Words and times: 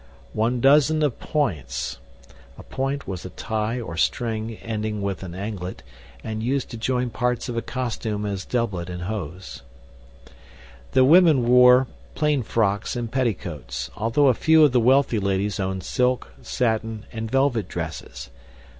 One 0.33 0.59
doozen 0.61 1.03
of 1.03 1.19
points 1.19 1.99
[a 2.57 2.63
point 2.63 3.07
was 3.07 3.23
a 3.23 3.29
tie 3.29 3.79
or 3.79 3.97
string 3.97 4.55
ending 4.63 5.03
with 5.03 5.21
an 5.21 5.35
anglet 5.35 5.83
and 6.23 6.41
used 6.41 6.71
to 6.71 6.77
join 6.77 7.11
parts 7.11 7.47
of 7.49 7.55
a 7.55 7.61
costume 7.61 8.25
as 8.25 8.43
doublet 8.43 8.89
and 8.89 9.03
hose]." 9.03 9.61
The 10.93 11.05
women 11.05 11.47
wore 11.47 11.85
plain 12.15 12.41
frocks 12.41 12.95
and 12.95 13.11
petticoats, 13.11 13.91
although 13.95 14.29
a 14.29 14.33
few 14.33 14.63
of 14.65 14.71
the 14.71 14.79
wealthy 14.79 15.19
ladies 15.19 15.59
owned 15.59 15.83
silk, 15.83 16.31
satin, 16.41 17.05
and 17.13 17.29
velvet 17.29 17.67
dresses. 17.67 18.31